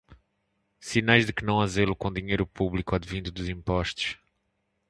Sinais 0.79 1.27
de 1.27 1.31
que 1.31 1.45
não 1.45 1.61
há 1.61 1.67
zelo 1.67 1.95
com 1.95 2.07
o 2.07 2.11
dinheiro 2.11 2.47
público 2.47 2.95
advindo 2.95 3.31
dos 3.31 3.47
impostos 3.47 4.17